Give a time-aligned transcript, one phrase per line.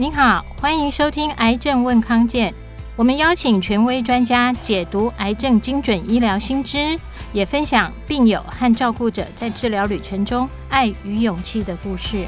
[0.00, 2.50] 您好，欢迎收听《癌症问康健》，
[2.96, 6.98] 我们邀请权威专家解读癌症精准医疗新知，
[7.34, 12.26] 也分享病友和照顾者在治疗旅程中爱与勇气的故事。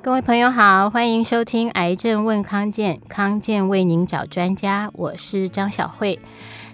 [0.00, 6.20] 各位朋友好，欢迎收听《癌症问康健》，康健为您找专家，我是张晓慧。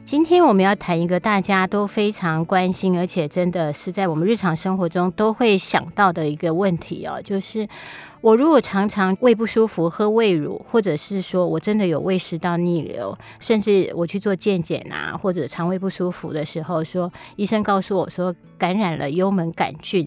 [0.04, 7.66] 今天我们要谈一个大家都非常关心，而且真的是在我们日常生活中都会想到的一个问题哦，就是
[8.20, 20.06] 我如果常常胃不舒服，喝胃乳，或者是说我真的有胃食道逆流，甚至我去做健检啊，或者肠胃不舒服的时候，说医生告诉我说感染了幽门杆菌，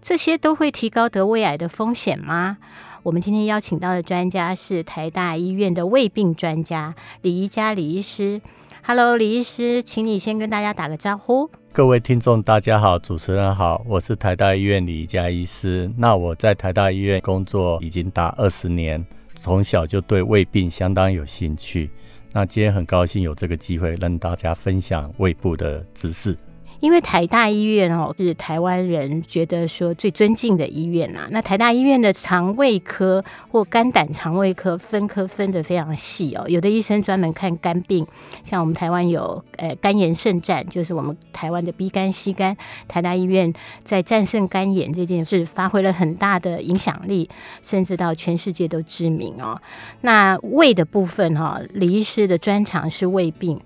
[0.00, 2.58] 这些都会提高得胃癌的风险吗？
[3.02, 8.40] 我们今天邀请到的专家是台大医院的胃病专家李宜嘉李医师。
[8.84, 11.48] Hello，李医师，请你先跟大家打个招呼。
[11.72, 15.88] 各位听众，大家好，主持人好，我是台大医院李家医师。
[15.96, 21.90] 那我在台大医院工作已经达二十年，从小就对胃病相当有兴趣。
[22.32, 26.36] 那今天很高兴有这个机会，让大家分享胃部的知识。
[26.82, 31.28] 因为台大医院哦，是台湾人觉得说最尊敬的医院呐。
[31.30, 36.44] 那台大医院的肠胃科或肝胆肠胃科分科分得非常细哦。
[36.48, 38.04] 有的医生专门看肝病，
[38.42, 42.56] 像我们台湾有呃肝炎圣战，就是我们台湾的 B 肝 C 肝。
[42.88, 47.30] 台大医院在战胜肝炎这件事发挥了很大的影响力，
[47.62, 49.56] 甚至到全世界都知名哦。
[50.00, 53.60] 那胃的部分哈，李医师的专长是胃病。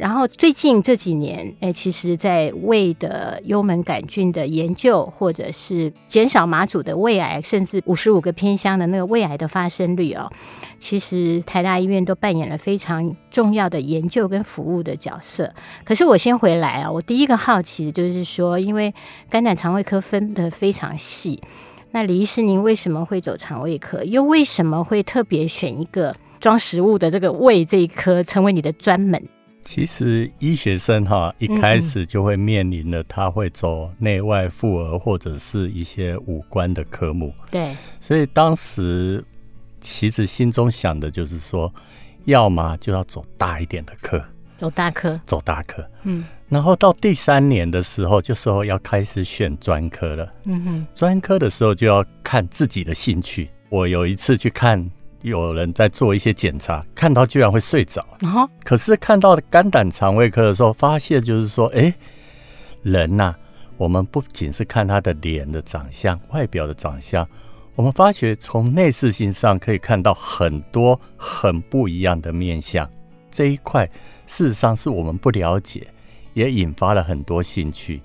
[0.00, 10.32] 然后最近这几年，哎，其实，在胃的幽门杆菌的研究，或者是减少马祖的胃癌，甚至五十五个偏乡的那个胃癌的发生率哦，
[10.78, 15.52] 其实台大医院都扮演了非常重要的研究跟服务的角色。
[15.84, 18.94] 可是我先回来啊，我第一个好奇的就是说，因为
[19.28, 21.38] 肝胆肠胃科分得非常细，
[21.90, 24.02] 那李医师您为什么会走肠胃科？
[24.04, 29.22] 又为什么会特别选一个装食物的这个胃这一科成为你的专门？
[29.64, 37.32] 其实医学生哈一开始就会面临了，他会走内外妇儿或者是一些五官的科目。
[37.50, 39.22] 对，所以当时
[39.80, 41.72] 其实心中想的就是说，
[42.24, 44.22] 要么就要走大一点的科，
[44.58, 45.84] 走大科，走大科。
[46.04, 50.32] 嗯，然后到第三年的时候，就说要开始选专科了。
[50.44, 53.50] 嗯哼，专科的时候就要看自己的兴趣。
[53.68, 54.90] 我有一次去看。
[55.22, 58.06] 有人在做一些检查，看到居然会睡着。
[58.20, 58.48] Uh-huh.
[58.64, 61.92] 可是看到肝胆肠胃科的时候，发现就是说，哎，
[62.82, 63.38] 人呐、啊，
[63.76, 67.28] 我们不仅是看他的脸的长相、外表的长相，
[67.74, 72.88] 我们发觉从内视性上可以看到很多很不一样的面相。
[73.30, 73.86] 这一块
[74.26, 75.86] 事实上是我们不了解，
[76.32, 78.00] 也引发了很多兴趣。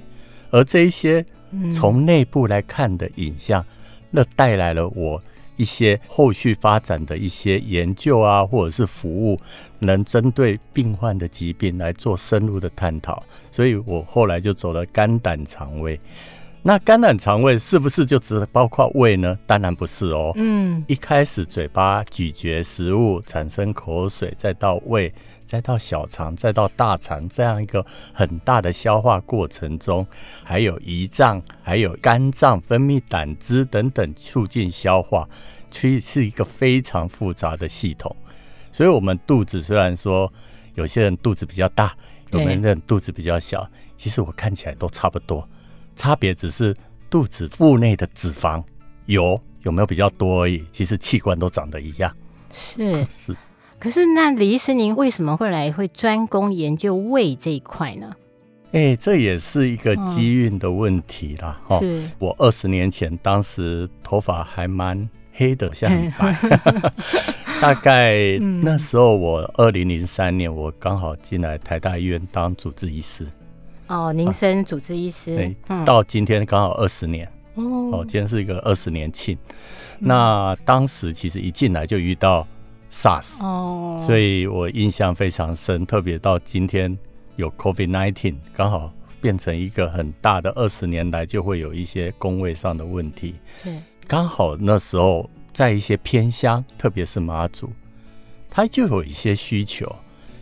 [0.51, 1.25] 而这一些
[1.71, 3.65] 从内部来看的影像，嗯、
[4.11, 5.21] 那带来了我。
[5.55, 9.39] 一些后续发展的一些研究啊，或者是服务，
[9.79, 15.99] 能针对病患的疾病来做深入的探讨，所以我后来就走了肝胆肠胃。
[16.67, 19.37] 那肝胆肠胃是不是就只包括胃呢？
[19.45, 20.31] 当然不是哦。
[20.35, 25.13] 嗯，一开始嘴巴咀嚼食物产生口水，再到胃，
[25.45, 30.07] 再到小肠，再到大肠，这样一个很大的消化过程中，
[30.43, 35.29] 还有胰脏，还有肝脏分泌胆汁等等促进消化，
[35.69, 38.15] 其实是一个非常复杂的系统。
[38.71, 40.33] 所以，我们肚子虽然说
[40.73, 41.95] 有些人肚子比较大，
[42.31, 45.47] 有些人肚子比较小，其实我看起来都差不多。
[45.95, 46.75] 差别只是
[47.09, 48.63] 肚子腹内的脂肪
[49.05, 52.13] 油有没有比较多而已，其实器官都长得一样。
[52.53, 53.35] 是 是，
[53.79, 58.11] 可是那李医师，您为什么会来会专攻研究胃这一块呢？
[58.71, 61.61] 哎、欸，这也是一个机运的问题啦。
[61.67, 66.91] 哦，是我二十年前当时头发还蛮黑的，像很白。
[67.61, 73.25] 大概那时候我二零零三年，我刚好进来台大医院当主治医师。
[73.87, 75.55] 哦，您升主治医师，
[75.85, 77.63] 到今天刚好二十年哦。
[77.91, 79.37] 哦，今天是一个二十年庆、
[79.99, 80.07] 嗯。
[80.07, 82.47] 那当时其实一进来就遇到
[82.91, 85.85] SARS 哦，所以我印象非常深。
[85.85, 86.97] 特别到今天
[87.35, 88.91] 有 COVID-19，刚好
[89.21, 93.35] 变成一个很大的二十年来就会有一些工位上的问题。
[93.63, 97.69] 对，刚好那时候在一些偏乡，特别是马祖，
[98.49, 99.95] 它就有一些需求。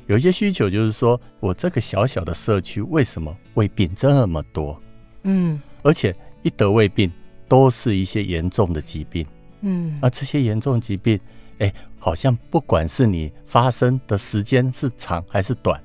[0.08, 4.80] 有一些需求就是说，我这个小小的社区为什么胃病这么多？
[5.24, 7.12] 嗯，而且一得胃病
[7.48, 9.26] 都是一些严重的疾病。
[9.62, 11.18] 嗯，而这些严重疾病，
[11.60, 15.82] 哎，好像不管是你发生的时间是长还是短，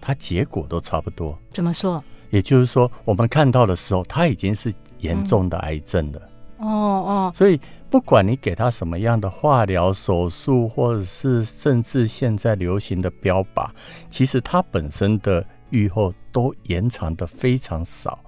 [0.00, 1.36] 它结果都差不多。
[1.52, 2.02] 怎么说？
[2.30, 6.22] 也就是说，我们看到的时候，它已经是严重的癌症了。
[6.58, 13.68] 哦哦，所以不管你给他什么样的化疗、手术，或者是甚至现在流行的标靶，
[14.10, 18.18] 其实它本身的预后都延长的非常少。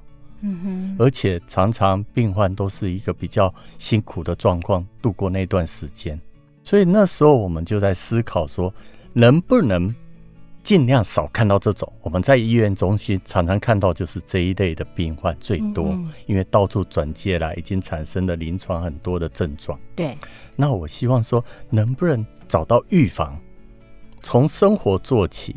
[0.41, 6.19] 嗯哼，而且常常病患都是一个比较辛苦的状况度过那段时间，
[6.65, 8.73] 所以那时候我们就在思考说，
[9.13, 9.95] 能不能。
[10.63, 19.79] 尽量少看到这种，我们在医院中心常常看到就是这一类的病患最多，嗯嗯，因为到处转介来，已经产生了临床很多的症状。
[19.97, 20.17] 对，
[20.55, 23.41] 那我希望说，能不能找到预防，
[24.23, 25.57] 从生活做起，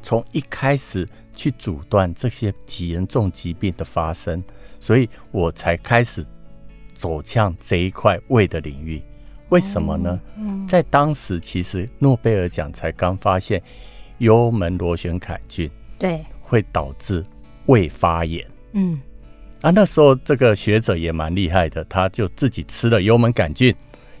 [0.00, 4.42] 从一开始去阻断这些极严重疾病的发生，
[4.78, 6.24] 所以我才开始
[6.94, 9.02] 走向这一块胃的领域。
[9.48, 10.18] 为什么呢？
[10.36, 13.60] 嗯嗯，在当时其实诺贝尔奖才刚发现。
[14.24, 17.22] 幽门螺旋杆菌对，会导致
[17.66, 18.44] 胃发炎。
[18.72, 18.98] 嗯，
[19.60, 23.74] 啊，那时候这个学者也蛮厉害的，他就自己吃了幽门杆菌，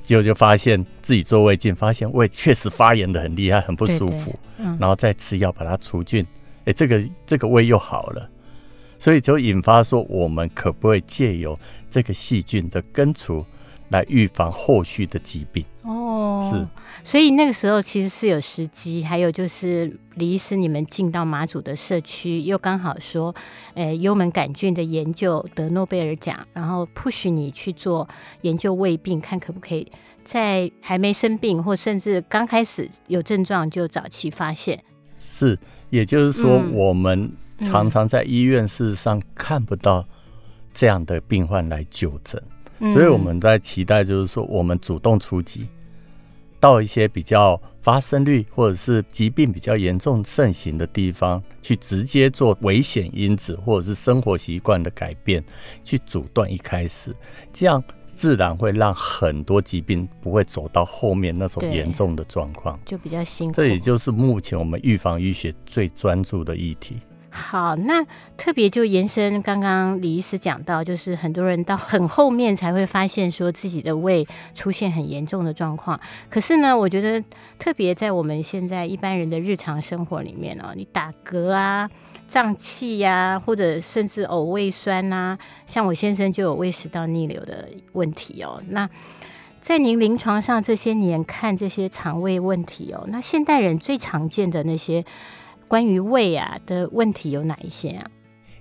[0.04, 4.34] 结果就发现自己做胃镜，发现胃确实发炎的很厉害，很不舒服。
[4.58, 6.24] 嗯，然后再吃药把它除菌，
[6.66, 8.30] 哎，这个这个胃又好了，
[8.98, 11.58] 所以就引发说，我们可不可以借由
[11.88, 13.44] 这个细菌的根除，
[13.88, 15.64] 来预防后续的疾病？
[15.84, 16.66] 哦，是，
[17.04, 23.34] 所以那个时候其实是有时机，还有就是李医师，你们进到马祖的社区，又刚好说，
[23.74, 28.08] 呃，幽门杆菌的研究得诺贝尔奖，然后 push 你去做
[28.40, 29.86] 研究胃病，看可不可以
[30.24, 34.82] 在还没生病或甚至刚开始有症状就早期发现。
[35.18, 35.58] 是，
[35.90, 40.06] 也就是说，我们常常在医院事实上看不到
[40.72, 42.42] 这样的病患来就诊。
[42.92, 45.66] 所以我们在期待，就是说，我们主动出击，
[46.60, 55.42] 到一些比较发生率或者是疾病比较严重盛行的地方，去直接做危险因子或者是生活习惯的改变，
[55.82, 57.14] 去阻断一开始，
[57.52, 63.54] 这样自然会让很多疾病不会走到后面那种严重的状况，就比较辛苦。
[63.54, 66.96] 这也就是目前我们预防医学最专注的议题。
[67.36, 75.98] 好，那特别就延伸刚刚李医师讲到，就是很多人到很后面才会发现说自己的胃出现很严重的状况。
[76.30, 77.22] 可是呢，我觉得
[77.58, 81.90] 特别在我们现在一般人的日常生活里面哦，你打嗝啊、
[82.28, 85.36] 胀气呀，或者甚至呕胃酸呐、
[85.66, 88.62] 像我先生就有胃食道逆流的问题哦。
[88.68, 88.88] 那
[89.60, 95.04] 在您临床上这些年看这些肠胃问题哦，那现代人最常见的那些。
[95.68, 98.10] 关于胃啊的问题有哪一些啊？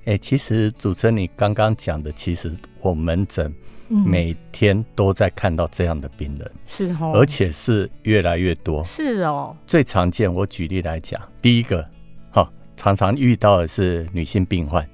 [0.05, 2.51] 哎、欸，其实主持人你刚刚讲的，其实
[2.81, 3.53] 我门诊
[3.87, 9.55] 每天都在看到这样的病人，是哦，而且是越来越多，是哦。
[9.65, 11.87] 最常见，我举例来讲，第一个，
[12.31, 14.85] 哈，常常遇到的是女性病患，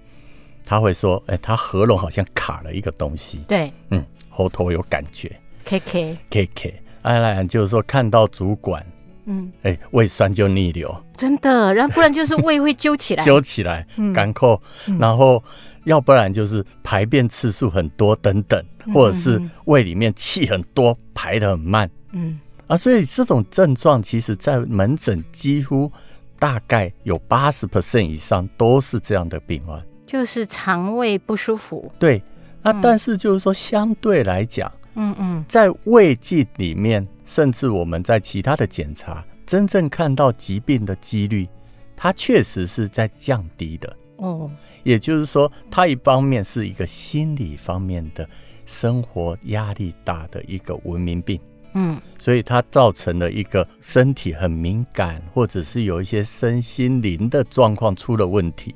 [0.63, 5.35] 她会说，哎、欸，她喉咙好像卡了一个东西，对，嗯，喉头有感觉
[5.65, 8.85] ，K K K K，当然就是说看到主管。
[9.29, 14.59] 嗯，哎、欸，胃酸就逆流，真的，然后不然就是胃会揪起来， 揪起来，干扣，
[14.99, 15.41] 然后
[15.83, 22.39] 要不然就是排便次数很多等等，嗯、或者是胃里面气很多，排的很慢，嗯。
[22.65, 25.91] 啊，所以这种症状其实在门诊几乎
[26.37, 31.91] 大概有八十 percent 以上都是这样的病患，就是肠胃不舒服。
[31.97, 32.21] 对，
[32.63, 34.71] 那、啊、但是就是说相对来讲。
[34.95, 41.47] 嗯嗯，在胃镜里面，甚至我们在其他的检查，真正看到疾病的几率，
[41.95, 43.95] 它确实是在降低的。
[44.15, 44.49] 哦，
[44.83, 48.27] 也就是说，它一方面是一个心理方面的
[48.65, 51.39] 生活压力大的一个文明病。
[51.75, 58.73] 嗯，所以它造成了一个身体很敏感，或者是有一些身心灵的状况出了问题。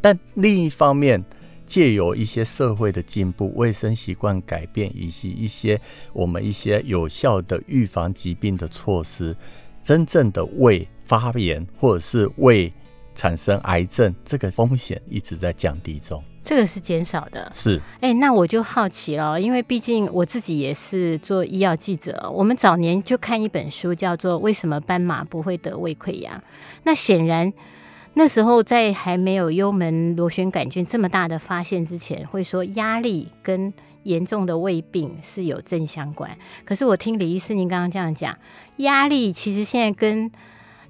[0.00, 1.22] 但另一方面，
[1.68, 5.78] 借由一些社会的进步、卫生习惯改变，以及一些
[6.14, 9.36] 我们一些有效的预防疾病的措施，
[9.82, 12.72] 真正的胃发炎或者是胃
[13.14, 16.24] 产生癌症，这个风险一直在降低中。
[16.42, 17.52] 这个是减少的。
[17.54, 17.78] 是。
[18.00, 26.34] 哎，那我就好奇了，因为毕竟我自己也是做医药记者，我们早年就看一本书，叫做《为什么斑马不会得胃溃疡》。
[26.84, 27.52] 那显然。
[28.14, 33.72] 那时候在还没有幽门螺旋杆菌这么大的发现之前，会说压力跟
[34.02, 36.36] 严重的胃病是有正相关。
[36.64, 38.36] 可是我听李医师您刚刚这样讲，
[38.78, 40.30] 压力其实现在跟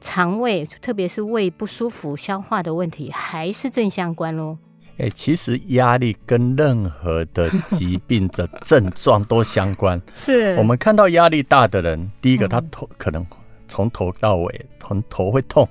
[0.00, 4.56] 肠胃，特别是胃不舒服、消化的问题，还是正相关喽。
[4.92, 10.00] 哎、欸，其实压力跟任何的疾病的症状都相关。
[10.14, 13.26] 是我们看到压力大的人，第一个他头可能
[13.68, 15.68] 从头到尾，从头会痛。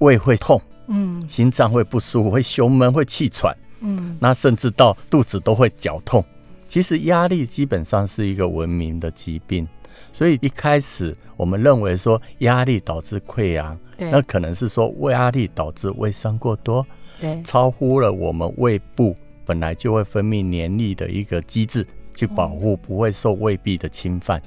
[0.00, 6.22] 胃会痛，嗯，心脏会不舒服，会胸闷，会气喘，嗯，那甚至到肚子都会绞痛，
[6.68, 9.66] 其实压力基本上是一个文明的疾病，
[10.12, 14.10] 所以一开始我们认为说压力导致溃疡，对。
[14.10, 16.86] 那可能是说胃压力导致胃酸过多，
[17.20, 24.38] 对，超乎了我们胃部本来就会分泌黏液的一个机制，去保护不会受胃壁的侵犯。
[24.38, 24.42] 嗯、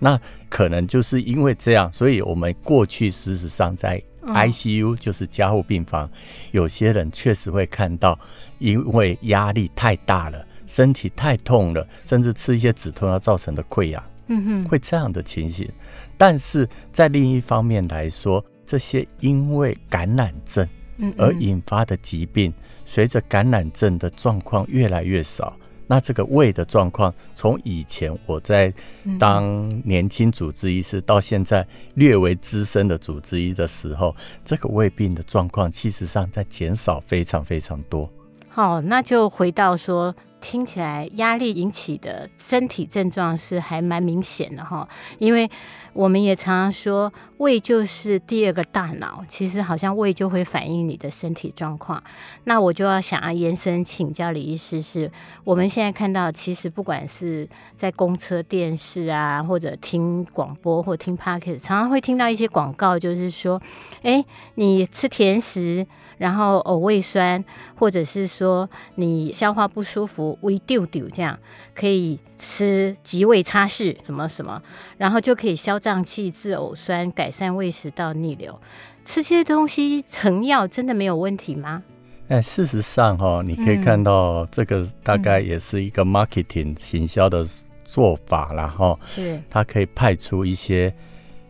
[0.00, 6.10] 那可能就是因为这样，所以我们过去事实上在 ICU 就是加护病房，
[6.50, 8.18] 有些人确实会看到，
[8.58, 10.44] 因为压力太大了。
[10.66, 15.70] 身体太痛了，甚至吃一些止痛药造成的溃疡，嗯哼，会这样的情形。
[16.16, 20.68] 但是在另一方面来说，这些因为感染症
[21.16, 22.52] 而引发的疾病，
[22.84, 25.56] 随着感染症的状况越来越少，
[25.86, 28.72] 那这个胃的状况，从以前我在
[29.18, 34.14] 当年轻主治医师到现在略为资深的主治医的时候，
[34.44, 38.10] 这个胃病的状况，其实上在减少非常非常多。
[38.48, 40.14] 好，那就回到说。
[40.48, 44.88] 听起来压力引起的身体症状是还蛮明显的哈，
[45.18, 45.50] 因为
[45.92, 52.00] 我们也常常说胃就是第二个大脑，其实好像胃就会反映你的身体状况。
[52.44, 55.10] 那我就要想要延伸请教李医师，是
[55.42, 63.60] 我们现在看到，其实不管是在公车、电视啊，或者听广播或听 Podcast，常常会听到一些广告，就是说，
[64.02, 64.24] 哎，
[64.54, 65.84] 你吃甜食。
[66.18, 71.38] 然后呕胃酸，或者是说你消化不舒服，胃丢丢这样，
[71.74, 74.62] 可以吃即胃擦拭什么什么，
[74.98, 78.60] 然后就可以消胀气、治呕酸、改善胃食道逆流。
[79.04, 81.82] 吃这些东西成药真的没有问题吗？
[82.28, 87.46] 哎，事实上哈、哦，你可以看到这个大概也是一个 marketing 行销的
[87.84, 88.66] 做法啦。
[88.66, 88.98] 哈。
[89.14, 90.92] 是，它可以派出一些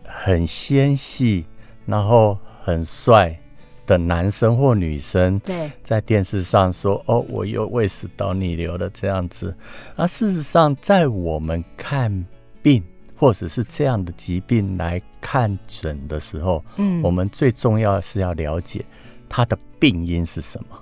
[0.04, 1.46] 很纤细，
[1.86, 3.40] 然后很帅。
[3.86, 9.56] 的男生或女生对在电视上说：“哦，我又胃食道逆流了这样子。”
[9.96, 12.26] 而事实上，在我们看
[12.62, 12.82] 病
[13.14, 18.84] 或者是这样的疾病来看诊的时候，嗯，我们最重要的是要了解
[19.28, 20.78] 它的病因是什么。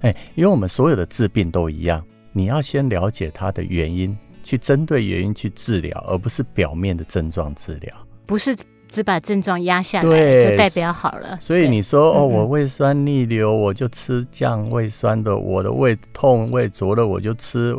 [0.00, 2.02] 哎，因为我们所有的治病都一样，
[2.32, 8.56] 你要先了解它的原因，去针对原因去治疗，而不是表面的症状治疗，不是。
[8.88, 11.38] 只把症状压下来，就代表好了。
[11.40, 17.76] 所以你说哦，我胃酸逆流，我就吃降胃酸的；嗯、我的胃痛、胃灼了，我就吃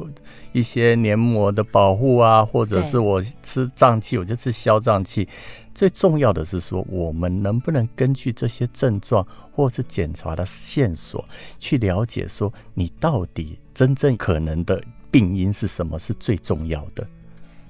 [0.51, 5.27] 一些黏膜的保护啊，或者是我吃胀气，我就吃消胀气。
[5.73, 11.23] 最重要的是说，我们能不能根据这些症状或是检查的线索，
[11.57, 17.07] 去了解说你到底真正可能的病因是什么，是最重要的。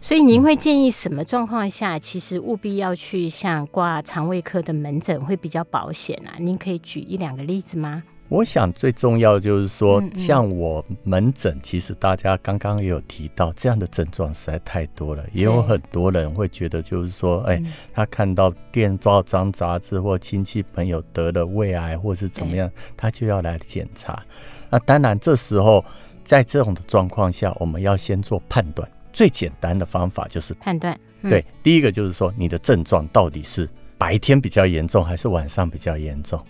[0.02, 6.36] 所以您会建议什么状况下，其实务必要去像挂肠胃科的门诊会比较保险啊？
[6.40, 8.04] 您可以举一两个例子吗？
[8.30, 24.24] 我想最重要就是说，像我门诊，其实大家刚刚也有提到，这样的症状实在太多了，也有很多人会觉得就是说，哎，他看到电报章杂志或亲戚朋友得了胃癌或是怎么样，他就要来检查。
[24.70, 25.84] 那当然，这时候
[26.24, 28.88] 在这种的状况下，我们要先做判断。
[29.20, 36.42] 最简单的方法就是判断，嗯、对，第一个就是说你的症状到底是白天比较严重还是晚上比较严重？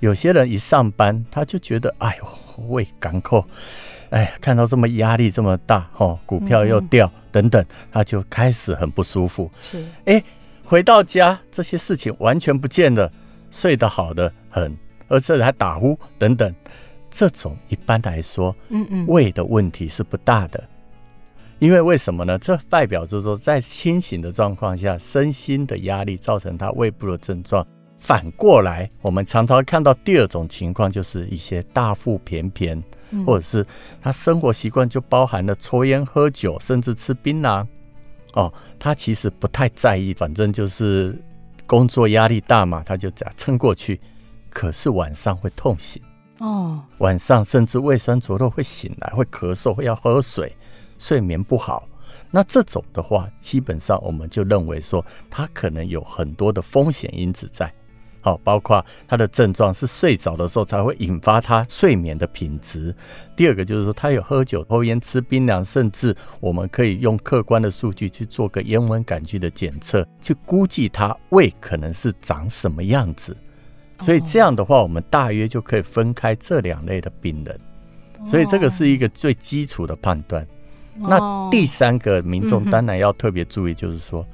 [0.00, 3.44] 有些人一上班他就觉得，哎呦，胃干扣，
[4.10, 9.48] 哎，看到这么压力这么大，哦，股票又掉、嗯、等等，他就开始很不舒服。
[9.60, 10.20] 是，哎，
[10.64, 13.08] 回到家这些事情完全不见了，
[13.52, 16.52] 睡得好的很，而且还打呼等等，
[17.08, 20.68] 这种一般来说，嗯嗯，胃的问题是不大的。
[21.58, 22.38] 因为为什么呢？
[22.38, 27.66] 这代表就是说，在清醒的状况下，身心的压力造成他胃部的症状。
[27.96, 32.80] 反过来，我们常常看到第二种情况，就是一些大腹便便，
[33.26, 33.66] 或者是
[34.00, 37.66] 他生活习惯就包含了抽烟、喝酒，甚至吃槟榔。
[38.34, 41.20] 哦，他其实不太在意，反正就是
[41.66, 44.00] 工作压力大嘛，他就这样撑过去。
[44.48, 46.00] 可是晚上会痛醒
[46.38, 50.54] 哦，晚上甚至胃酸灼热会醒来，会咳嗽，会要喝水。
[50.98, 51.88] 睡眠不好，
[52.30, 57.72] 那这种的话，基本上我们就认为说，他可能有很多的风险因子在，
[58.20, 62.94] 好，包括他的症状是睡着的时候才会引发他睡眠的品质。
[63.36, 73.36] 第二个就是说，他有喝酒、抽烟、吃槟榔，甚至我们可以用客观的数据去做个烟闻杆菌的检测，去估计他胃可能是长什么样子。
[74.02, 77.60] 所以这样的话，我们大约就可以分开这两类的病人。
[78.28, 80.46] 所以这个是一个最基础的判断。
[80.98, 84.26] 那第三个民众当然要特别注意，就是说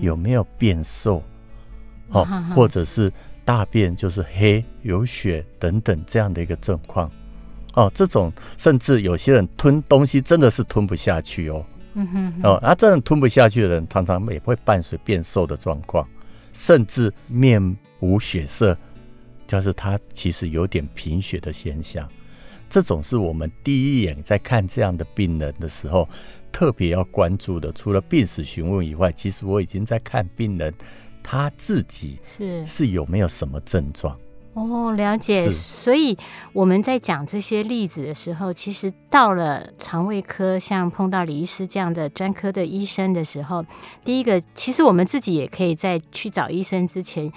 [0.00, 1.22] 有没有变瘦，
[2.08, 3.12] 哦，或者是
[3.44, 7.10] 大便就是黑有血等等这样的一个状况，
[7.74, 11.64] 哦，这种甚至有些人吞东西真的是吞不下去哦。
[11.94, 16.06] 嗯哼，哼，哦，那、啊、这种吞不下去的人，常常也会伴随变瘦的状况，
[16.52, 18.76] 甚至面无血色，
[19.46, 22.06] 就是他其实有点贫血的现象。
[22.68, 26.08] 这种是我们第一眼在看这样的病人的时候，
[26.50, 27.72] 特别要关注的。
[27.72, 30.74] 除了病史询问以外，其实我已经在看病人
[31.22, 34.18] 他自己是是有没有什么症状。
[34.54, 35.48] 哦，了解。
[35.50, 36.16] 所以
[36.52, 43.64] 我们在讲这些例子的时候，其实到了肠胃科，像碰到李医师这样的专科的医生的时候，
[44.02, 47.30] 第一个，其实我们自己也可以在去找医生之前。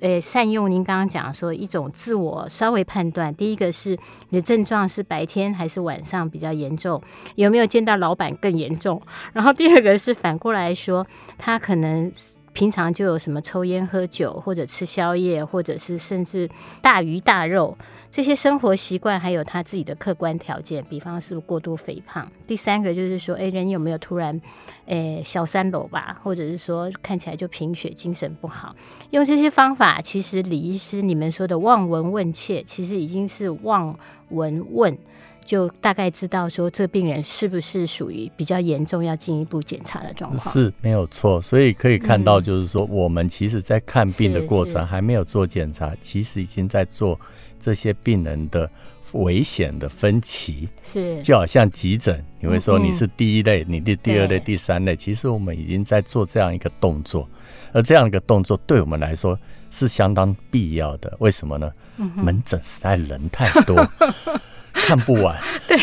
[0.00, 3.98] 诶，善用您刚刚讲说一种自我稍微判断，第一个是
[4.30, 7.02] 你的症状是白天还是晚上比较严重，
[7.34, 9.00] 有没有见到老板更严重？
[9.32, 11.06] 然后第二个是反过来说，
[11.38, 12.12] 他可能。
[12.52, 16.48] 平常就有什么抽烟喝酒，或者吃宵夜，或者是甚至
[16.80, 17.76] 大鱼大肉
[18.16, 22.26] 这些生活习惯，还有他自己的客观条件，比方是过度肥胖。
[22.46, 24.40] 第三个就是说，哎，人有没有突然，
[24.86, 28.74] 诶小三楼吧，或者是说看起来就贫血，精神不好。
[29.10, 33.94] 用这些方法，其实李医师你们说的望闻问切，其实已经是望
[34.30, 34.96] 闻问。
[35.46, 40.52] 就大概知道说，这病人是不是属于比较严重，要进一步检查的状况。
[40.52, 47.18] 是没有错，所以可以看到，就是说，我们其实在看病的过程还没有做检查，其实已经在做
[47.60, 48.68] 这些病人的
[49.12, 50.68] 危险的分歧。
[50.82, 57.28] 是，就好像急诊，你会说你是第一类，你的第二类、第三类，其实我们已经在做这样一个动作，
[57.72, 59.38] 而这样一个动作对我们来说
[59.70, 61.16] 是相当必要的。
[61.20, 61.70] 为什么呢？
[62.16, 63.88] 门诊实在人太多。
[64.76, 65.76] 看不完， 对，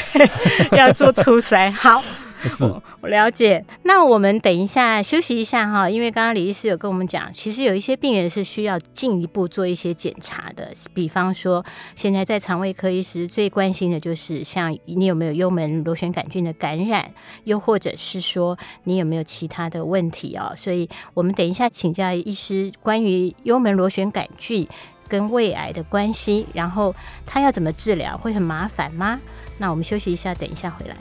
[0.77, 1.71] 要做初筛。
[1.73, 2.01] 好，
[2.43, 3.65] 是我，我了解。
[3.83, 10.71] 那我们等一下休息一下哈，因为刚刚李医师有跟我们讲，其实有一些病人是需要进一步做一些检查的。
[10.93, 17.09] 比方说，现在在肠胃科医师最关心的就是，像你有没有幽门螺旋杆菌的感染，
[17.45, 20.53] 又或者是说你有没有其他的问题哦。
[20.55, 24.67] 所以我们等一下请教医师关于幽门螺旋杆菌。
[25.13, 29.21] 跟胃癌的关系，然后他要怎么治疗，会很麻烦吗？
[29.59, 30.95] 那我们休息一下，等一下回来。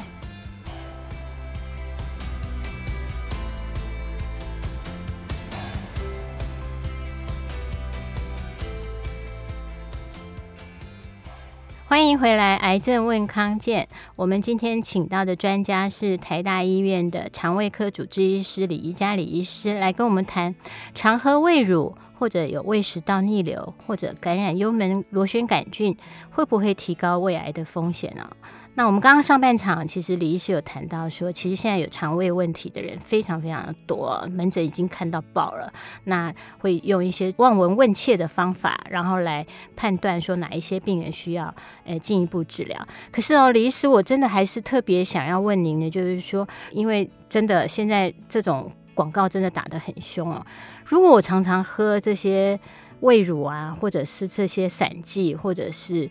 [11.87, 13.88] 欢迎回来，癌症问康健。
[14.16, 20.55] 我们今天请到的专家是台大医院的肠胃科主治医师李宜嘉李医师，来跟我们谈
[20.94, 25.96] 常喝胃乳，或者有胃食道逆流，或者感染幽门螺旋杆菌，
[26.30, 28.30] 会不会提高胃癌的风险呢？
[28.74, 35.72] 那我们刚刚上半场，其实李医师有谈到说，其实现在有肠胃问题的人非常非常的多，门诊已经看到爆了。
[36.04, 41.52] 那会用一些望闻问切的方法，然后来判断说哪一些病人需要
[41.85, 42.87] 呃进一步治疗。
[43.11, 50.44] 可是哦，李医师，我真的还是特别想要问您的，就是说，因为真的现在这种广告真的打得很凶哦。
[50.85, 52.59] 如果我常常喝这些
[53.00, 56.09] 胃乳啊，或者是这些散剂，或者是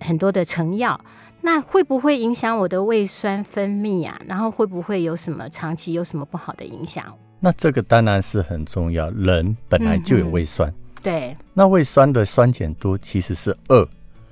[0.00, 1.00] 很多的成药。
[1.46, 4.18] 那会不会影响我的胃酸分泌啊？
[4.26, 7.04] 然后会不会有什么长期有什么不好的影响？
[7.38, 9.10] 那这个当然是很重要。
[9.10, 11.36] 人本来就有胃酸，嗯、对。
[11.52, 13.86] 那胃酸的酸碱度其实是二，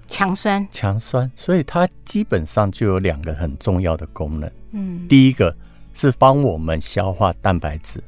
[0.08, 1.30] 强酸，强酸。
[1.36, 4.50] 所以它基本上就有两个很重要的功能。
[4.70, 5.54] 嗯，第一个
[5.94, 8.02] 是帮我们消化蛋白质，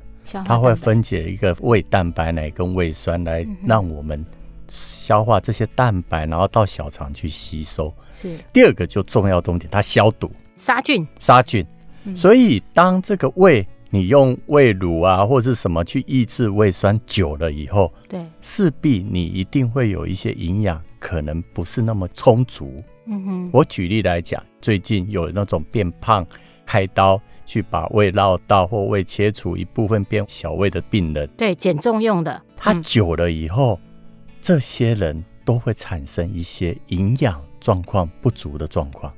[0.44, 4.24] 它会分解一个胃蛋白奶跟胃酸来让我们
[4.68, 7.92] 消化这些蛋白，然后到小肠去吸收。
[8.20, 8.36] 是。
[8.52, 11.64] 第二个就重要重点，它消毒、杀菌、杀菌。
[12.04, 22.76] 嗯、所以当这个胃你用胃乳啊或是什么去抑制胃酸久了以后，对，势必你一定会有一些营养可能不是那么充足。
[23.06, 26.26] 嗯哼，我举例来讲，最近有那种变胖
[26.66, 33.78] 开刀去把胃绕道或胃切除一部分变小胃的病人，对，减重用的，他久了以后。
[33.82, 33.90] 嗯
[34.46, 39.10] 这些人都会产生一些营养状况不足的状况，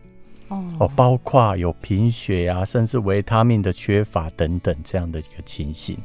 [0.79, 5.99] 哦，包括有贫血呀、啊，甚至维他命的缺乏等等这样的一个情形。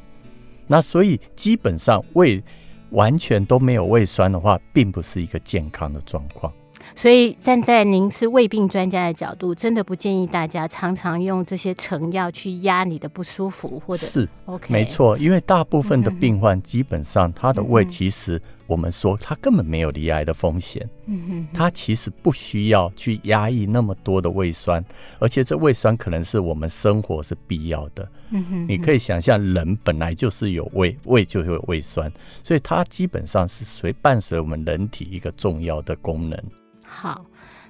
[0.65, 2.43] 那所以基本上胃
[2.89, 6.51] 完全都没有胃酸的话，并不是一个健康的状况。
[6.95, 24.83] 所以站在您是胃病专家的角度，真的不建议大家常常用这些成药去压你的不舒服，或者是 OK 没错，因为大部分的病患基本上他的胃其实我们说他根本没有离癌的风险，嗯哼，他其实不需要去压抑那么多的胃酸，
[25.19, 32.11] 而且这胃酸可能是我们生活是必要的，嗯哼，你可以想象人本来就是有胃，胃就有胃酸，
[32.43, 36.37] 所以它基本上是随伴随我们人体一个重要的功能。
[36.93, 37.25] 好，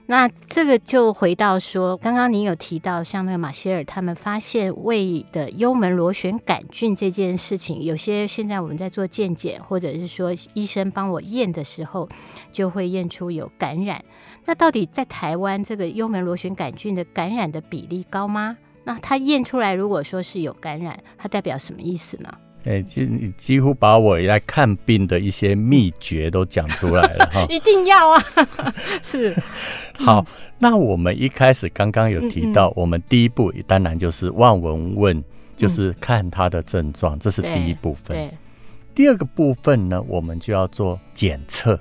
[0.07, 12.09] 那这个就回到说，刚刚您有提到，像那个马歇尔他们发现胃的幽门螺旋杆菌这件事情，有些现在我们在做健检，或者是说医生帮我验的时候，
[12.51, 14.03] 就会验出有感染。
[14.45, 18.57] 那到底在台湾这个幽门螺旋杆菌的感染的比例高吗？
[18.83, 22.29] 那它验出来如果说是有感染，它代表什么意思呢？
[22.63, 28.23] 哎，几几乎把我来看病的一些秘诀都讲出来了 哈，一定要啊，
[29.01, 29.35] 是。
[29.97, 30.25] 好，
[30.59, 35.23] 那我们一开始刚刚有提到，我们第一步当然就是望闻问，
[35.55, 38.31] 就是看他的症状，这是第一部分。
[38.93, 41.79] 第二个部分呢，我们就要做检测。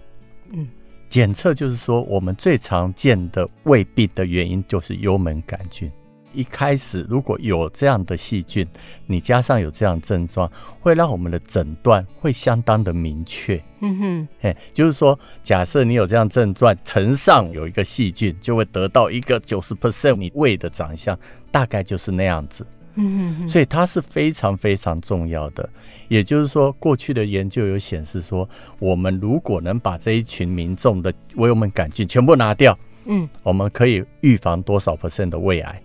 [0.53, 0.67] 嗯，
[1.09, 5.91] 检测就是说，我们最常见的胃病的原因就是幽门杆菌。
[6.33, 8.67] 一开始如果有这样的细菌，
[9.07, 13.61] 你加上有这样的症状，会让我们的诊断会相当的明确。
[13.81, 21.19] 嗯哼，哎，就是说，假设你有这样症状，呈上有一个细菌，就会得到一个九十 percent 你胃的长相，
[21.51, 22.67] 大概就是那样子。
[22.97, 25.69] 嗯哼，所以它是非常非常重要的。
[26.09, 28.49] 也就是说，过去的研究有显示说，
[28.81, 35.83] 我们如果能把这一群民众的胃幽门杆菌全部拿掉，嗯，我们可以预防多少 percent 的胃癌？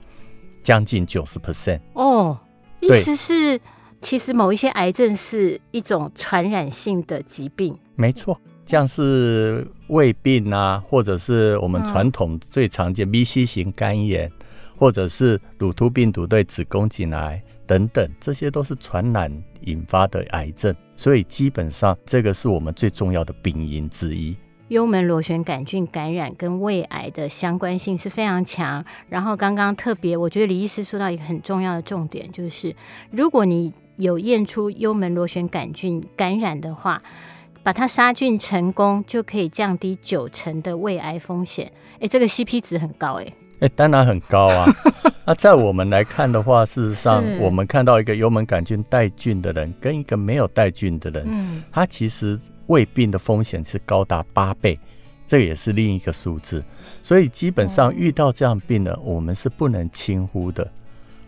[0.65, 2.35] 将近九十 percent 哦，
[2.79, 3.61] 意思是
[4.01, 14.29] 其实某一些癌症是一种传染性的疾病，没错，像是胃病啊，或者是我们传统最常见 B C 型肝炎，
[14.75, 24.35] 或者是乳突病毒对子宫颈癌等等，这些都是传染引发的癌症，所以基本上这个是我们最重要的病因之一。
[24.69, 28.83] 幽门螺旋杆菌感染跟胃癌的相关性是非常强。
[29.09, 32.75] 然后刚刚特别，我觉得李医师说到一个很重要的重点，就是
[33.11, 37.01] 如果你有验出幽门螺旋杆菌感染的话，
[37.61, 41.71] 把它杀菌成功，就可以降低九成的胃癌风险。
[41.99, 43.33] 哎，这个 CP 值很高哎。
[43.59, 44.65] 哎，当然很高啊。
[45.25, 52.39] 那在我们来看的话，事实上我们看到一个幽门杆菌带菌的人跟一个没有带菌的人，嗯，他其实。
[52.67, 54.77] 胃病的风险是高达八倍，
[55.27, 56.63] 这也是另一个数字。
[57.01, 60.69] 所以基本上遇到这样病呢，我们是不能轻忽的。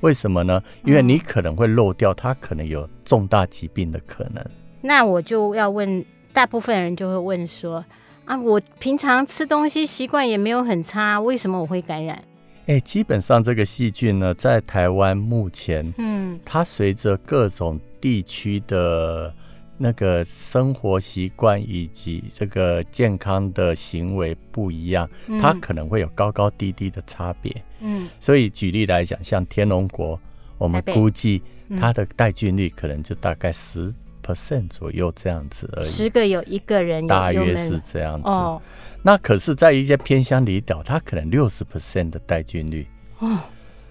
[0.02, 0.62] 为什么呢？
[0.84, 4.43] 因为你可能会漏掉它可能有重大疾病的可能。
[4.82, 7.84] 那我就要问，大部分人就会问说：
[8.26, 12.23] 啊，我平常吃东西习惯也没有很差，为什么我会感染？
[12.67, 19.34] 哎，基本上这个细菌呢，在台湾目前，嗯，它随着各种地区的。
[19.77, 27.55] 那个生活习惯以及这个健康的行为不一样，嗯、它可能会有高高低低的差别。
[27.81, 30.19] 嗯，所以举例来讲，像天龙国，
[30.57, 31.43] 我们估计
[31.79, 33.93] 它的带菌率可能就大概十
[34.25, 35.87] percent 左右这样子而已。
[35.87, 38.27] 十个有一个人，大约是这样子。
[38.27, 38.59] 哦、
[39.03, 42.87] 那可是，在一些偏乡离岛，它可能六十 percent 的带菌率。
[43.19, 43.37] 哦，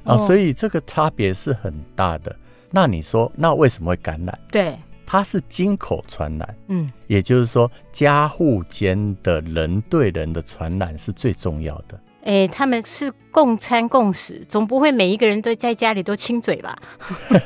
[0.02, 2.34] 啊，所以这个差别是很大的。
[2.72, 4.38] 那你说，那为什么会感染？
[4.50, 4.76] 对。
[5.06, 11.98] 它是经口传染，嗯，也就是说，家户间的人对人的传染是最重要的。
[12.22, 16.76] 哎、欸，他们是共餐共食，总不会每一个人都在家里都亲嘴吧？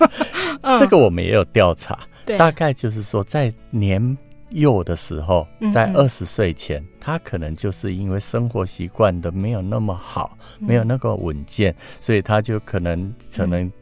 [0.81, 4.17] 这个我们也有调查，对大概就是说，在年
[4.49, 13.73] 幼的时候，在二十岁前，嗯、他可能就是因为生活习惯的没有那么好，嗯、没有那个稳健，所以他就可能可能、嗯。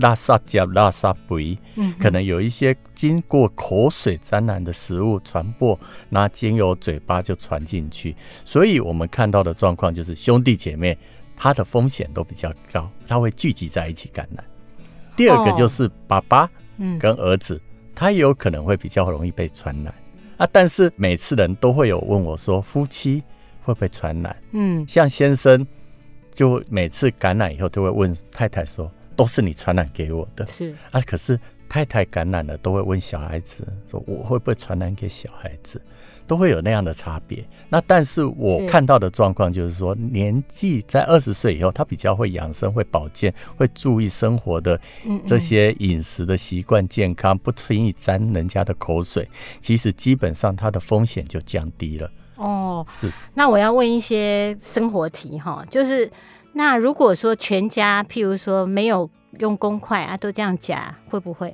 [0.00, 1.58] 拉萨加拉萨贝，
[1.98, 10.96] 可能有一些经过口水沾染的食物传播，那经由嘴巴就传进去，所以我们看到的状况就是兄弟姐妹，
[11.36, 14.44] 他的风险都比较高，他会聚集在一起感染。
[15.16, 16.50] 第二个就是爸爸
[16.98, 17.60] 跟儿子，
[17.94, 19.94] 他也有可能会比较容易被传染
[20.38, 20.48] 啊。
[20.50, 23.22] 但是每次人都会有问我说，夫妻
[23.62, 24.36] 会不会传染？
[24.52, 25.66] 嗯，像先生
[26.32, 28.90] 就每次感染以后都会问太太说。
[29.20, 30.98] 都是你传染给我的，是啊。
[31.02, 35.78] 可是太太感染了，都会问小孩子说：“我会不会传染给小孩子？”
[36.26, 37.44] 都会有那样的差别。
[37.68, 44.80] 那但是我看到的状况就是说，年纪在二十岁以后，他比较会养生、会保健、会注意生活的
[45.26, 49.28] 这些饮食的习惯、健康，不轻易沾人家的口水。
[49.60, 52.10] 其实基本上他的风险就降低了。
[52.36, 53.12] 哦，是。
[53.34, 56.10] 那我要问一些生活题哈，就是。
[56.52, 59.08] 那如果说全家，譬如说没有
[59.38, 61.48] 用公筷啊，都这样夹，会不会？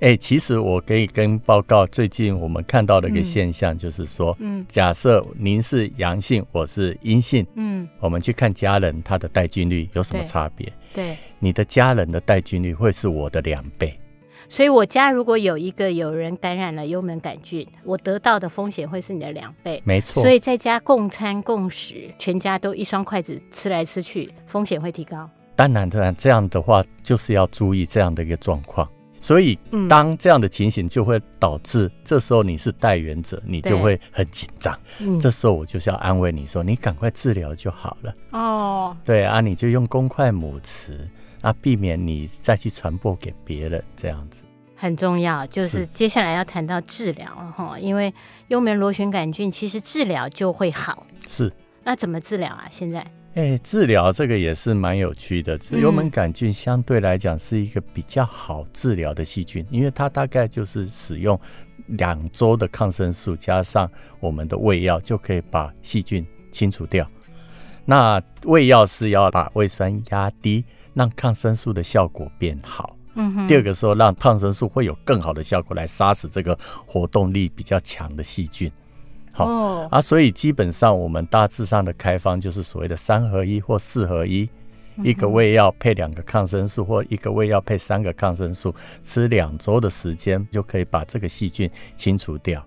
[0.00, 10.70] 哎、欸，其实我可以跟报告，最近我们看到的一个现象，就是说，嗯，假设您是阳性，我是阴性，嗯，我们去看家人他的带菌率有什么差别？
[10.92, 13.96] 对，你的家人的带菌率会是我的两倍。
[14.54, 19.82] 所以我家如果有一个有人感染了幽门杆菌，我得到的风险会是你的两倍。
[19.84, 20.22] 没错。
[20.22, 25.28] 所以在家共餐共食，全家都一双筷子吃来吃去，风险会提高。
[25.56, 28.88] 当然，当然，这样的话就是要注意这样的一个状况。
[29.20, 34.78] 所以，当这样的情形就会导致，这时候你是带源者，你就会很紧张。
[35.00, 38.14] 嗯，这时候我就是要安慰你说，你赶快治疗就好了。
[38.30, 40.92] 哦，对啊，你就用公筷母匙
[41.40, 44.43] 啊，避免你再去传播给别人，这样子
[44.84, 45.46] 很重要。
[45.46, 48.12] 就是接下来要谈到治疗哈，因为
[48.48, 51.06] 幽门螺旋杆菌其实治疗就会好。
[51.26, 51.50] 是，
[51.82, 52.68] 那怎么治疗啊？
[52.70, 53.04] 现在？
[53.34, 55.58] 哎，治疗这个也是蛮有趣的。
[55.70, 61.38] 幽门杆菌相对来讲是一个比较好治疗的细菌，因为它大概就是使用
[61.86, 67.10] 两周的抗生素加上我们的胃药，就可以把细菌清除掉。
[67.84, 72.93] 那胃药是要把胃酸压低，让抗生素的效果变好。
[73.46, 78.70] 第二个时候，让抗生素会有更好的效果来杀死这个活动力比较强的细菌。
[79.32, 84.48] 好、哦、啊，所以基本上我们大致上的开方就是所谓的三合一或四合一，
[84.96, 92.64] 嗯、一个胃药配两个抗生素，或一个胃药配三个抗生素，吃两周的时间就可以把这个细菌清除掉。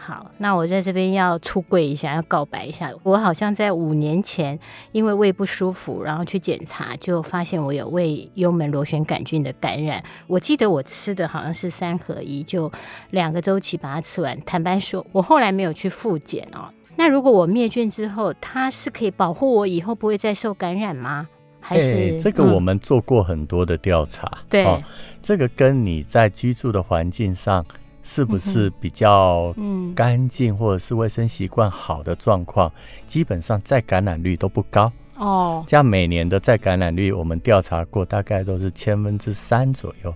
[0.00, 2.90] 好，那我在这边要出柜一下，要告白一下。
[3.02, 4.58] 我好像在五年前
[4.92, 10.02] 因为胃不舒服，然后去检查，就发现我有胃幽门螺旋杆菌的感染。
[10.26, 12.70] 我记得我吃的好像是三合一，就
[13.10, 14.40] 两个周期把它吃完。
[14.42, 16.72] 坦白说，我后来没有去复检哦。
[16.96, 21.28] 那如果我灭菌之后，它是可以保护我以后不会再受感染吗？
[21.60, 24.26] 还是、欸、这个我们做过很多的调查。
[24.32, 24.82] 嗯、对、哦，
[25.20, 27.66] 这个跟你在居住的环境上。
[28.08, 29.54] 是不是比较
[29.94, 32.72] 干净，或者是卫生习惯好的状况，
[33.06, 35.62] 基本上再感染率都不高哦。
[35.66, 40.14] 这样每年的再感染率，我们调查过，大概都是千分之三左右。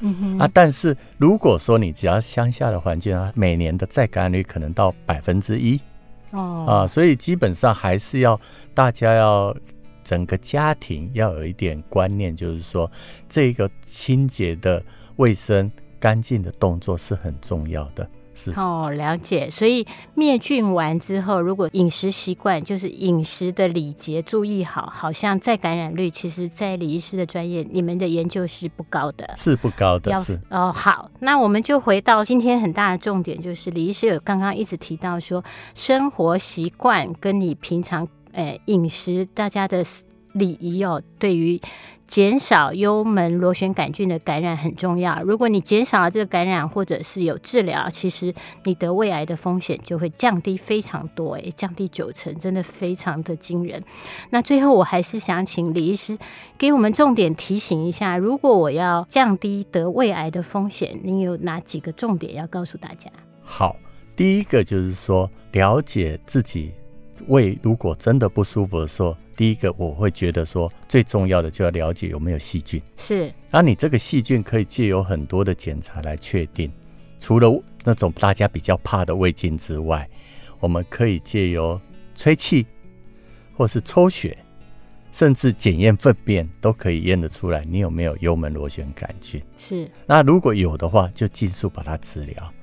[0.00, 5.78] 嗯哼啊，但是如果说你只要乡下的环境啊，每年的再感染率可能到百分之一
[6.30, 8.40] 哦啊，所以基本上还是要
[8.72, 9.54] 大家要
[10.02, 12.90] 整个家庭要有一点观念，就是说
[13.28, 14.82] 这个清洁的
[15.16, 15.70] 卫生。
[16.04, 19.48] 干净的动作是很重要的，是哦，了解。
[19.48, 30.70] 所以灭菌完之后，如果饮食习惯就是饮食的礼节注意好，好像再感染率，其实，在李医师的专业，你们的研究是不高的，是不高的，是哦。
[30.70, 35.42] 好，那我们就回到今天很大的重点，就是李医师有刚刚一直提到说，
[35.74, 39.82] 生活习惯跟你平常诶饮食大家的
[40.34, 41.58] 礼仪哦，对于。
[42.14, 45.20] 减少幽门螺旋杆菌的感染很重要。
[45.24, 53.82] 如果你减少了这个感染，或者是有治疗，其实你得胃癌的风险就会降低非常多，诶，降低九成，真的非常的惊人。
[54.30, 56.16] 那最后，我还是想请李医师
[56.56, 63.10] 给我们重点提醒一下：如果我要降低得胃癌的风险，您有哪几个重点要告诉大家？
[63.42, 63.74] 好，
[64.14, 66.72] 第一个就是说，了解自己
[67.28, 69.16] 胃如果真的不舒服的时候。
[69.36, 72.80] 第一个，我会觉得说最重要的就要了解有没有细菌。
[72.96, 76.70] 是，那你这个细菌可以借由很多的检查来确定。
[77.18, 80.08] 除了那种大家比较怕的胃镜之外，
[80.60, 81.80] 我们可以借由
[82.14, 82.64] 吹气，
[83.56, 84.38] 或是抽血，
[85.10, 89.42] 甚至检验粪便，都可以验得出来你有没有幽门螺旋杆菌。
[89.58, 92.54] 是，那如果有的话，就尽速把它治疗。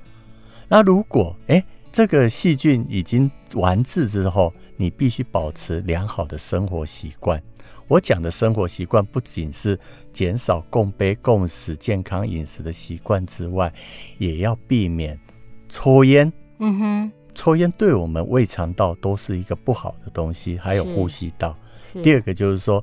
[0.68, 1.62] 那如果哎，
[1.92, 7.40] 这个细菌已经完治之后，你必须保持良好的生活习惯。
[7.86, 9.78] 我讲的生活习惯不仅是
[10.10, 13.70] 减少共杯共食、健康饮食的习惯之外，
[14.16, 15.20] 也要避免
[15.68, 16.32] 抽烟。
[16.60, 21.54] 嗯哼，抽烟对我们胃肠道都是一个不好的东西，还有呼吸道。
[22.02, 22.82] 第二个就是说，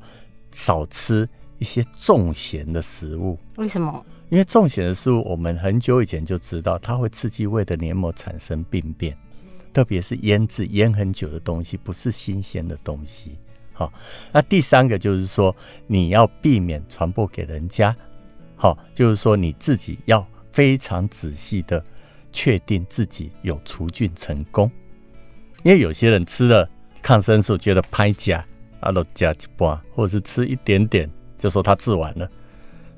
[0.52, 3.40] 少吃一些重咸的食物。
[3.58, 4.06] 为什么？
[4.30, 9.18] 因为重咸的食物，我们很久以前就知道，它会刺激胃的黏膜产生病变。
[9.74, 13.38] 特别是腌制腌很久的东西，不是新鲜的东西。
[13.74, 13.92] 好，
[14.32, 15.56] 那第三个就是说，
[15.88, 17.96] 你要避免传播给人家。
[18.56, 21.84] 好，就是说你自己要非常仔细的
[22.32, 24.70] 确定自己有除菌成功。
[25.64, 26.70] 因为有些人吃了
[27.02, 28.46] 抗生素觉得拍假，
[28.80, 32.30] 啊，都加一半，或者是吃一点点就说他治完了。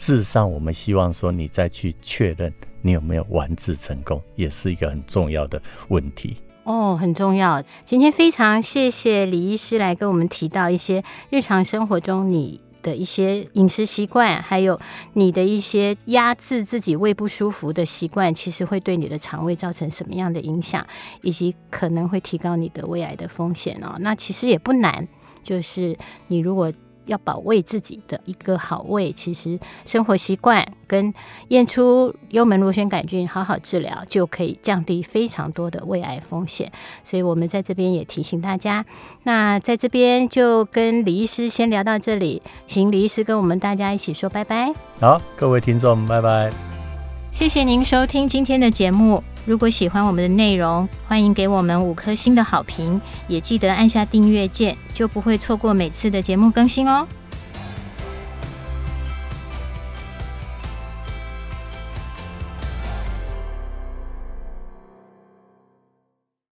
[0.01, 6.37] 事实上，我们希望说你再去确认你有没有完治成功，也是一个很重要的问题。
[6.63, 7.63] 哦，很重要。
[7.85, 14.79] 今天非常谢谢李医师来跟我们提到一些日常生活中你的一些饮食习惯，还有
[15.13, 20.83] 你的一些压制自己胃不舒服的习惯，其实会对你的肠胃造成什么样的影响，
[21.21, 23.95] 以及可能会提高你的胃癌的风险哦。
[23.99, 25.07] 那其实也不难，
[25.43, 26.73] 就是你如果
[27.05, 31.13] 要保卫自己的一个好胃，其实生活习惯跟
[31.49, 36.71] 验出幽门螺旋杆菌，好好治疗就可以降低非常多的胃癌风险。
[37.03, 38.85] 所以我们在这边也提醒大家。
[39.23, 44.73] 那在这边就跟李医师先聊到这里，请李医师跟我们大家一起说拜拜。
[44.99, 46.51] 好，各位听众，拜拜。
[47.31, 49.23] 谢谢您收听今天的节目。
[49.45, 57.07] 如果喜欢我们的内容，欢迎给我们五颗星的好评，也记得按下订阅键，就不会错过每次的节目更新哦。